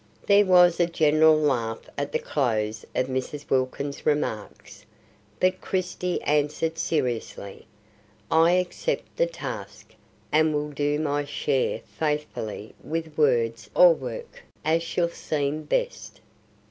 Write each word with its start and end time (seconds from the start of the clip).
There 0.25 0.45
was 0.47 0.79
a 0.79 0.87
general 0.87 1.37
laugh 1.37 1.87
at 1.95 2.11
the 2.11 2.17
close 2.17 2.87
of 2.95 3.05
Mrs. 3.05 3.47
Wilkins's 3.51 4.03
remarks; 4.03 4.83
but 5.39 5.61
Christie 5.61 6.19
answered 6.23 6.79
seriously: 6.79 7.67
"I 8.31 8.53
accept 8.53 9.15
the 9.15 9.27
task, 9.27 9.93
and 10.31 10.55
will 10.55 10.71
do 10.71 10.97
my 10.99 11.23
share 11.23 11.81
faithfully 11.81 12.73
with 12.83 13.15
words 13.15 13.69
or 13.75 13.93
work, 13.93 14.43
as 14.65 14.81
shall 14.81 15.09
seem 15.09 15.65
best. 15.65 16.19